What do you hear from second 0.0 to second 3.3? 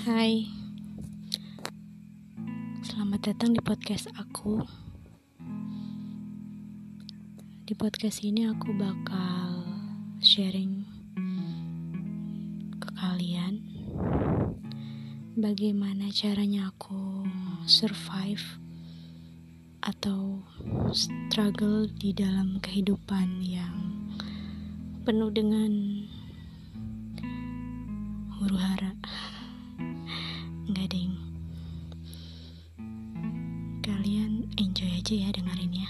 Hai, selamat